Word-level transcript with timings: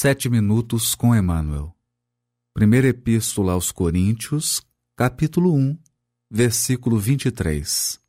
Sete 0.00 0.28
minutos 0.28 0.94
com 0.94 1.12
Emmanuel. 1.12 1.76
Primeira 2.54 2.86
Epístola 2.86 3.54
aos 3.54 3.72
Coríntios, 3.72 4.64
capítulo 4.94 5.52
1, 5.52 5.76
versículo 6.30 7.00
23. 7.00 8.00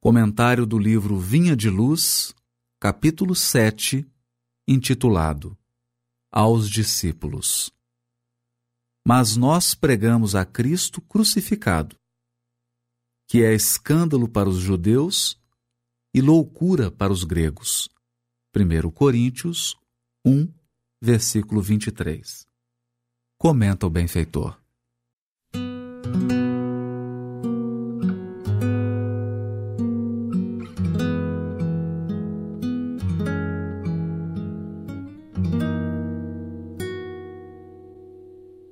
Comentário 0.00 0.64
do 0.64 0.78
livro 0.78 1.18
Vinha 1.18 1.56
de 1.56 1.68
Luz, 1.68 2.36
capítulo 2.78 3.34
7, 3.34 4.08
intitulado 4.68 5.58
Aos 6.30 6.70
Discípulos. 6.70 7.72
Mas 9.04 9.34
nós 9.34 9.74
pregamos 9.74 10.36
a 10.36 10.44
Cristo 10.44 11.00
crucificado, 11.00 11.96
que 13.26 13.42
é 13.42 13.52
escândalo 13.52 14.28
para 14.28 14.48
os 14.48 14.58
judeus 14.58 15.36
e 16.14 16.20
loucura 16.20 16.92
para 16.92 17.12
os 17.12 17.24
gregos. 17.24 17.88
1 18.56 18.88
Coríntios 18.92 19.76
1, 20.28 20.46
versículo 21.00 21.62
23. 21.62 22.46
Comenta 23.38 23.86
o 23.86 23.90
benfeitor. 23.90 24.60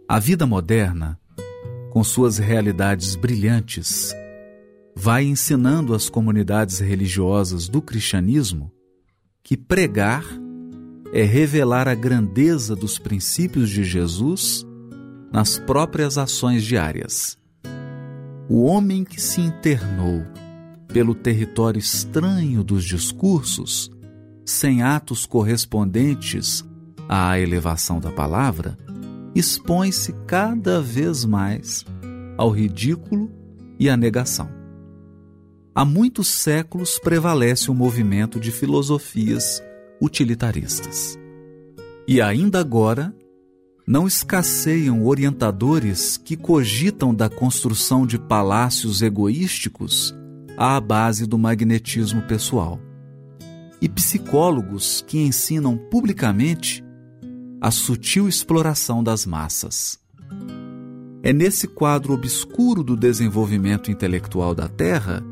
A 0.06 0.18
vida 0.18 0.46
moderna, 0.46 1.18
com 1.90 2.04
suas 2.04 2.36
realidades 2.36 3.16
brilhantes, 3.16 4.14
vai 4.94 5.24
ensinando 5.24 5.94
às 5.94 6.10
comunidades 6.10 6.80
religiosas 6.80 7.66
do 7.66 7.80
cristianismo 7.80 8.70
que 9.42 9.56
pregar 9.56 10.22
é 11.16 11.22
revelar 11.22 11.88
a 11.88 11.94
grandeza 11.94 12.76
dos 12.76 12.98
princípios 12.98 13.70
de 13.70 13.82
Jesus 13.82 14.66
nas 15.32 15.58
próprias 15.58 16.18
ações 16.18 16.62
diárias. 16.62 17.38
O 18.50 18.64
homem 18.64 19.02
que 19.02 19.18
se 19.18 19.40
internou 19.40 20.26
pelo 20.86 21.14
território 21.14 21.78
estranho 21.78 22.62
dos 22.62 22.84
discursos, 22.84 23.90
sem 24.44 24.82
atos 24.82 25.24
correspondentes 25.24 26.62
à 27.08 27.40
elevação 27.40 27.98
da 27.98 28.12
palavra, 28.12 28.76
expõe-se 29.34 30.12
cada 30.26 30.82
vez 30.82 31.24
mais 31.24 31.82
ao 32.36 32.50
ridículo 32.50 33.30
e 33.80 33.88
à 33.88 33.96
negação. 33.96 34.50
Há 35.74 35.82
muitos 35.82 36.28
séculos 36.28 36.98
prevalece 36.98 37.70
o 37.70 37.74
movimento 37.74 38.38
de 38.38 38.52
filosofias 38.52 39.62
utilitaristas. 40.00 41.18
E 42.06 42.20
ainda 42.20 42.60
agora, 42.60 43.14
não 43.86 44.06
escasseiam 44.06 45.04
orientadores 45.04 46.16
que 46.16 46.36
cogitam 46.36 47.14
da 47.14 47.28
construção 47.28 48.06
de 48.06 48.18
palácios 48.18 49.02
egoísticos 49.02 50.14
à 50.56 50.80
base 50.80 51.26
do 51.26 51.38
magnetismo 51.38 52.22
pessoal, 52.22 52.80
e 53.80 53.88
psicólogos 53.88 55.04
que 55.06 55.18
ensinam 55.18 55.76
publicamente 55.76 56.84
a 57.60 57.70
sutil 57.70 58.28
exploração 58.28 59.02
das 59.04 59.26
massas. 59.26 60.00
É 61.22 61.32
nesse 61.32 61.66
quadro 61.66 62.14
obscuro 62.14 62.82
do 62.82 62.96
desenvolvimento 62.96 63.90
intelectual 63.90 64.54
da 64.54 64.68
Terra 64.68 65.22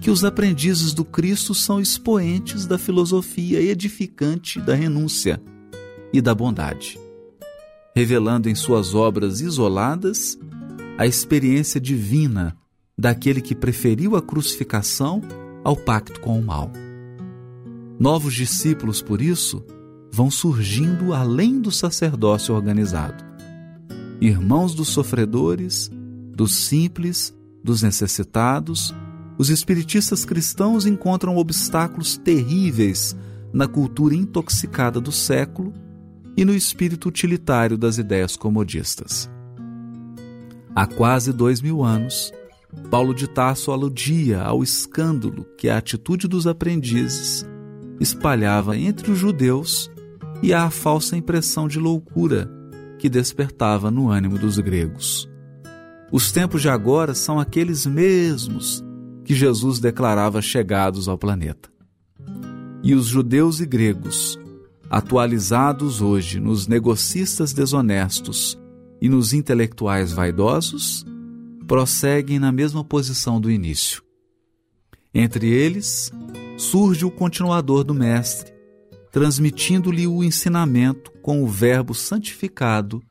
que 0.00 0.10
os 0.10 0.24
aprendizes 0.24 0.92
do 0.92 1.04
Cristo 1.04 1.54
são 1.54 1.80
expoentes 1.80 2.66
da 2.66 2.78
filosofia 2.78 3.60
edificante 3.60 4.60
da 4.60 4.74
renúncia 4.74 5.42
e 6.12 6.20
da 6.20 6.34
bondade, 6.34 6.98
revelando 7.94 8.48
em 8.48 8.54
suas 8.54 8.94
obras 8.94 9.40
isoladas 9.40 10.38
a 10.96 11.06
experiência 11.06 11.80
divina 11.80 12.56
daquele 12.96 13.40
que 13.40 13.54
preferiu 13.54 14.16
a 14.16 14.22
crucificação 14.22 15.22
ao 15.62 15.76
pacto 15.76 16.20
com 16.20 16.38
o 16.38 16.42
mal. 16.42 16.70
Novos 17.98 18.34
discípulos, 18.34 19.02
por 19.02 19.20
isso, 19.20 19.64
vão 20.10 20.30
surgindo 20.30 21.12
além 21.12 21.60
do 21.60 21.70
sacerdócio 21.70 22.54
organizado. 22.54 23.24
Irmãos 24.20 24.74
dos 24.74 24.88
sofredores, 24.88 25.90
dos 26.34 26.54
simples, 26.56 27.34
dos 27.62 27.82
necessitados, 27.82 28.94
os 29.38 29.50
espiritistas 29.50 30.24
cristãos 30.24 30.84
encontram 30.84 31.36
obstáculos 31.36 32.18
terríveis 32.18 33.16
na 33.52 33.68
cultura 33.68 34.14
intoxicada 34.14 35.00
do 35.00 35.12
século 35.12 35.72
e 36.36 36.44
no 36.44 36.54
espírito 36.54 37.08
utilitário 37.08 37.78
das 37.78 37.98
ideias 37.98 38.36
comodistas. 38.36 39.30
Há 40.74 40.86
quase 40.86 41.32
dois 41.32 41.60
mil 41.62 41.84
anos, 41.84 42.32
Paulo 42.90 43.14
de 43.14 43.28
Tarso 43.28 43.70
aludia 43.70 44.42
ao 44.42 44.62
escândalo 44.62 45.46
que 45.56 45.68
a 45.68 45.78
atitude 45.78 46.26
dos 46.26 46.46
aprendizes 46.46 47.46
espalhava 48.00 48.76
entre 48.76 49.10
os 49.10 49.18
judeus 49.18 49.90
e 50.42 50.52
à 50.52 50.68
falsa 50.68 51.16
impressão 51.16 51.68
de 51.68 51.78
loucura 51.78 52.50
que 52.98 53.08
despertava 53.08 53.90
no 53.90 54.10
ânimo 54.10 54.36
dos 54.36 54.58
gregos. 54.58 55.28
Os 56.10 56.32
tempos 56.32 56.62
de 56.62 56.68
agora 56.68 57.14
são 57.14 57.38
aqueles 57.38 57.86
mesmos 57.86 58.84
que 59.28 59.34
Jesus 59.34 59.78
declarava 59.78 60.40
chegados 60.40 61.06
ao 61.06 61.18
planeta. 61.18 61.68
E 62.82 62.94
os 62.94 63.04
judeus 63.04 63.60
e 63.60 63.66
gregos, 63.66 64.40
atualizados 64.88 66.00
hoje 66.00 66.40
nos 66.40 66.66
negocistas 66.66 67.52
desonestos 67.52 68.58
e 69.02 69.06
nos 69.06 69.34
intelectuais 69.34 70.14
vaidosos, 70.14 71.04
prosseguem 71.66 72.38
na 72.38 72.50
mesma 72.50 72.82
posição 72.82 73.38
do 73.38 73.50
início. 73.50 74.02
Entre 75.12 75.46
eles, 75.46 76.10
surge 76.56 77.04
o 77.04 77.10
continuador 77.10 77.84
do 77.84 77.92
Mestre, 77.92 78.54
transmitindo-lhe 79.12 80.06
o 80.06 80.24
ensinamento 80.24 81.12
com 81.20 81.44
o 81.44 81.46
Verbo 81.46 81.94
santificado 81.94 83.02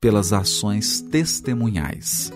pelas 0.00 0.32
ações 0.32 1.00
testemunhais. 1.00 2.32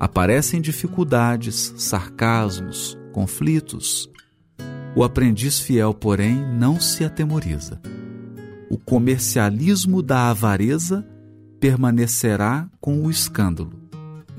Aparecem 0.00 0.62
dificuldades, 0.62 1.74
sarcasmos, 1.76 2.96
conflitos. 3.12 4.10
O 4.96 5.04
aprendiz 5.04 5.60
fiel, 5.60 5.92
porém, 5.92 6.34
não 6.54 6.80
se 6.80 7.04
atemoriza. 7.04 7.78
O 8.70 8.78
comercialismo 8.78 10.02
da 10.02 10.30
avareza 10.30 11.06
permanecerá 11.60 12.66
com 12.80 13.04
o 13.04 13.10
escândalo, 13.10 13.78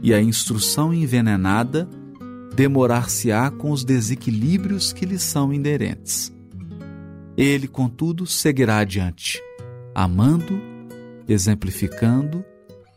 e 0.01 0.16
a 0.16 0.19
instrução 0.19 0.91
envenenada 0.91 1.88
demorar-se-á 2.55 3.51
com 3.51 3.69
os 3.69 3.83
desequilíbrios 3.83 4.91
que 4.91 5.05
lhe 5.05 5.19
são 5.19 5.53
inerentes. 5.53 6.33
Ele, 7.38 7.67
contudo, 7.67 8.25
seguirá 8.25 8.79
adiante, 8.79 9.39
amando, 9.94 10.59
exemplificando 11.27 12.44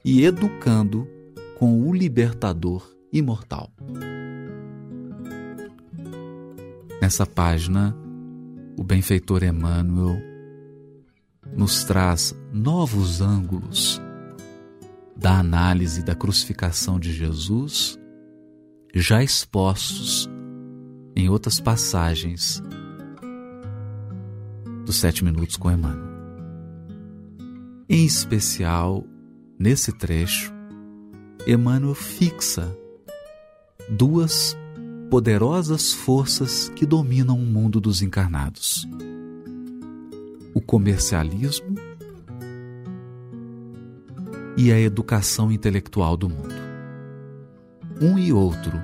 e 0.03 0.25
educando 0.25 1.07
com 1.59 1.89
o 1.89 1.93
libertador 1.93 2.95
imortal. 3.13 3.71
Nessa 7.01 7.27
página, 7.27 7.95
o 8.79 8.83
benfeitor 8.83 9.43
Emmanuel 9.45 10.17
nos 11.57 11.85
traz 11.85 12.35
novos 12.53 13.21
ângulos 13.21 14.01
da 15.17 15.39
análise 15.39 16.03
da 16.03 16.15
crucificação 16.15 16.99
de 16.99 17.13
Jesus, 17.13 17.99
já 18.95 19.23
expostos 19.23 20.29
em 21.15 21.29
outras 21.29 21.61
passagens 21.61 22.63
dos 24.85 24.97
Sete 24.97 25.25
Minutos 25.25 25.57
com 25.57 25.71
Emmanuel. 25.71 26.15
Em 27.89 28.05
especial, 28.07 29.05
nesse 29.59 29.93
trecho, 29.93 30.54
Emmanuel 31.47 31.95
fixa 31.95 32.75
duas 33.91 34.57
poderosas 35.11 35.93
forças 35.93 36.71
que 36.71 36.87
dominam 36.87 37.39
o 37.39 37.45
mundo 37.45 37.83
dos 37.83 38.01
encarnados: 38.01 38.89
o 40.55 40.61
comercialismo 40.63 41.75
e 44.57 44.73
a 44.73 44.81
educação 44.81 45.53
intelectual 45.53 46.17
do 46.17 46.31
mundo. 46.31 46.55
Um 48.01 48.19
e 48.19 48.33
outro, 48.33 48.81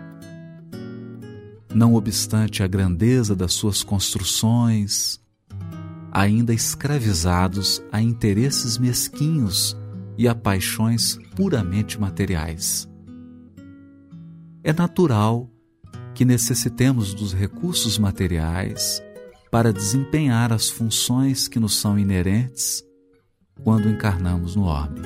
não 1.75 1.95
obstante 1.95 2.63
a 2.63 2.67
grandeza 2.67 3.35
das 3.35 3.55
suas 3.55 3.83
construções, 3.83 5.19
ainda 6.13 6.53
escravizados 6.53 7.83
a 7.91 8.03
interesses 8.03 8.77
mesquinhos 8.77 9.80
e 10.21 10.29
a 10.29 10.35
paixões 10.35 11.19
puramente 11.35 11.99
materiais. 11.99 12.87
É 14.63 14.71
natural 14.71 15.51
que 16.15 16.27
necessitemos 16.27 17.15
dos 17.15 17.33
recursos 17.33 17.97
materiais 17.99 19.03
para 19.51 19.73
desempenhar 19.73 20.53
as 20.53 20.69
funções 20.69 21.49
que 21.49 21.59
nos 21.59 21.75
são 21.75 21.99
inerentes 21.99 22.85
quando 23.65 23.89
encarnamos 23.89 24.55
no 24.55 24.65
orbe. 24.65 25.01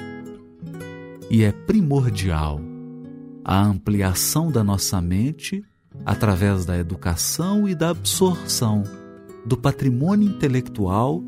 E 1.30 1.44
é 1.44 1.52
primordial 1.52 2.60
a 3.44 3.62
ampliação 3.62 4.50
da 4.50 4.64
nossa 4.64 5.00
mente 5.00 5.62
através 6.04 6.64
da 6.64 6.76
educação 6.76 7.68
e 7.68 7.74
da 7.76 7.90
absorção 7.90 8.82
do 9.46 9.56
patrimônio 9.56 10.28
intelectual 10.28 11.22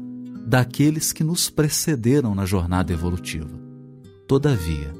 daqueles 0.45 1.13
que 1.13 1.23
nos 1.23 1.49
precederam 1.49 2.35
na 2.35 2.45
jornada 2.45 2.93
evolutiva. 2.93 3.66
Todavia, 4.27 4.93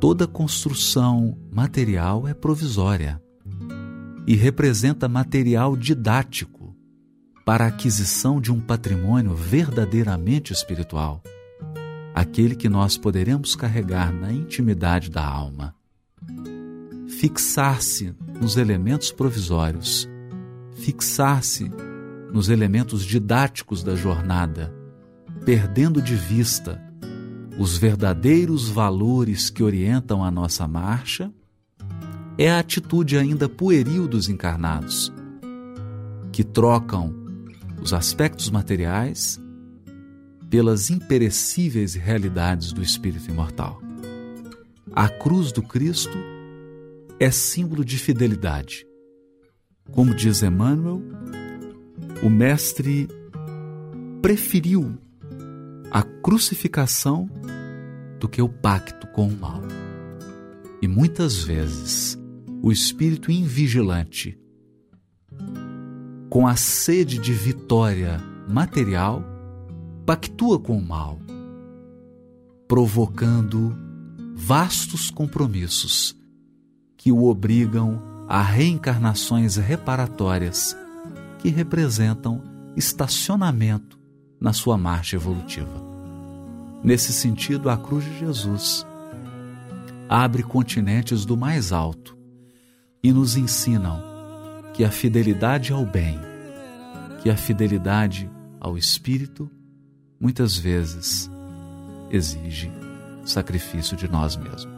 toda 0.00 0.26
construção 0.26 1.36
material 1.52 2.26
é 2.26 2.32
provisória 2.32 3.20
e 4.26 4.34
representa 4.34 5.06
material 5.06 5.76
didático 5.76 6.74
para 7.44 7.66
a 7.66 7.68
aquisição 7.68 8.40
de 8.40 8.50
um 8.50 8.58
patrimônio 8.58 9.34
verdadeiramente 9.34 10.50
espiritual, 10.50 11.22
aquele 12.14 12.56
que 12.56 12.70
nós 12.70 12.96
poderemos 12.96 13.54
carregar 13.54 14.14
na 14.14 14.32
intimidade 14.32 15.10
da 15.10 15.22
alma. 15.22 15.74
Fixar-se 17.06 18.14
nos 18.40 18.56
elementos 18.56 19.12
provisórios, 19.12 20.08
fixar-se 20.72 21.70
nos 22.32 22.48
elementos 22.48 23.04
didáticos 23.04 23.82
da 23.82 23.94
jornada, 23.94 24.74
perdendo 25.44 26.00
de 26.00 26.14
vista 26.14 26.85
os 27.58 27.78
verdadeiros 27.78 28.68
valores 28.68 29.48
que 29.48 29.62
orientam 29.62 30.22
a 30.22 30.30
nossa 30.30 30.68
marcha, 30.68 31.32
é 32.38 32.50
a 32.50 32.58
atitude 32.58 33.16
ainda 33.16 33.48
pueril 33.48 34.06
dos 34.06 34.28
encarnados, 34.28 35.12
que 36.30 36.44
trocam 36.44 37.14
os 37.80 37.92
aspectos 37.92 38.50
materiais 38.50 39.40
pelas 40.50 40.90
imperecíveis 40.90 41.94
realidades 41.94 42.72
do 42.72 42.82
espírito 42.82 43.30
imortal. 43.30 43.80
A 44.92 45.08
cruz 45.08 45.50
do 45.50 45.62
Cristo 45.62 46.16
é 47.18 47.30
símbolo 47.30 47.84
de 47.84 47.98
fidelidade. 47.98 48.86
Como 49.92 50.14
diz 50.14 50.42
Emmanuel, 50.42 51.02
o 52.22 52.28
Mestre 52.28 53.08
preferiu 54.20 54.98
a 55.90 56.02
crucificação 56.02 57.28
do 58.18 58.28
que 58.28 58.42
o 58.42 58.48
pacto 58.48 59.06
com 59.08 59.28
o 59.28 59.36
mal. 59.36 59.62
E 60.82 60.88
muitas 60.88 61.42
vezes 61.42 62.18
o 62.62 62.72
espírito 62.72 63.30
invigilante, 63.30 64.38
com 66.28 66.46
a 66.46 66.56
sede 66.56 67.18
de 67.18 67.32
vitória 67.32 68.20
material, 68.48 69.24
pactua 70.04 70.58
com 70.58 70.76
o 70.76 70.82
mal, 70.82 71.18
provocando 72.68 73.76
vastos 74.34 75.10
compromissos 75.10 76.16
que 76.96 77.12
o 77.12 77.24
obrigam 77.24 78.02
a 78.28 78.42
reencarnações 78.42 79.56
reparatórias 79.56 80.76
que 81.38 81.48
representam 81.48 82.42
estacionamento 82.76 83.96
na 84.40 84.52
sua 84.52 84.76
marcha 84.76 85.16
evolutiva. 85.16 85.84
Nesse 86.82 87.12
sentido, 87.12 87.68
a 87.70 87.76
cruz 87.76 88.04
de 88.04 88.18
Jesus 88.18 88.86
abre 90.08 90.42
continentes 90.42 91.24
do 91.24 91.36
mais 91.36 91.72
alto 91.72 92.16
e 93.02 93.12
nos 93.12 93.36
ensinam 93.36 94.02
que 94.72 94.84
a 94.84 94.90
fidelidade 94.90 95.72
ao 95.72 95.84
bem, 95.84 96.18
que 97.22 97.30
a 97.30 97.36
fidelidade 97.36 98.30
ao 98.60 98.76
espírito, 98.76 99.50
muitas 100.20 100.56
vezes 100.56 101.30
exige 102.10 102.70
sacrifício 103.24 103.96
de 103.96 104.08
nós 104.08 104.36
mesmos. 104.36 104.75